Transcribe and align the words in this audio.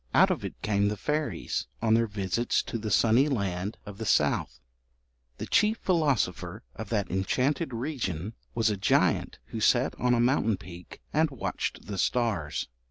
Out 0.15 0.31
of 0.31 0.43
it 0.43 0.59
came 0.63 0.87
the 0.87 0.97
fairies, 0.97 1.67
on 1.79 1.93
their 1.93 2.07
visits 2.07 2.63
to 2.63 2.79
the 2.79 2.89
sunny 2.89 3.27
land 3.29 3.77
of 3.85 3.99
the 3.99 4.05
south. 4.07 4.59
The 5.37 5.45
chief 5.45 5.77
philosopher 5.77 6.63
of 6.75 6.89
that 6.89 7.11
enchanted 7.11 7.71
region 7.71 8.33
was 8.55 8.71
a 8.71 8.77
giant 8.77 9.37
who 9.49 9.59
sat 9.59 9.93
on 9.99 10.15
a 10.15 10.19
mountain 10.19 10.57
peak 10.57 11.01
and 11.13 11.29
watched 11.29 11.85
the 11.85 11.99
stars. 11.99 12.67